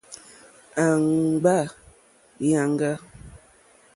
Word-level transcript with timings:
Àŋɡbá 0.85 1.55
lìàŋɡà. 2.39 2.91